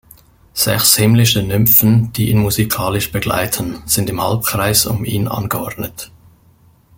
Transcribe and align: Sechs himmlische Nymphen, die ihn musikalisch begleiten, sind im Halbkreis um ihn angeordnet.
Sechs 0.55 0.97
himmlische 0.97 1.43
Nymphen, 1.43 2.11
die 2.13 2.29
ihn 2.31 2.39
musikalisch 2.39 3.11
begleiten, 3.11 3.83
sind 3.85 4.09
im 4.09 4.19
Halbkreis 4.19 4.87
um 4.87 5.05
ihn 5.05 5.27
angeordnet. 5.27 6.11